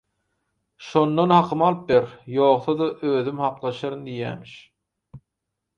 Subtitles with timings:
[0.87, 2.07] Şоndan hakymy alyp bеr,
[2.39, 4.57] ýogsa-da özüm haklaşaryn– diýýämiş.